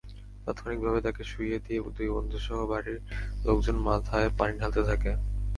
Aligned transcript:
তাৎক্ষণিকভাবে 0.45 0.99
তাঁকে 1.01 1.23
শুইয়ে 1.23 1.57
দিয়ে 1.59 1.79
দুই 1.97 2.09
বন্ধুসহ 2.09 2.57
বাড়ির 2.71 2.99
লোকজন 3.45 3.75
মাথায় 3.87 4.29
পানি 4.37 4.53
ঢালতে 4.59 4.81
থাকে। 4.89 5.11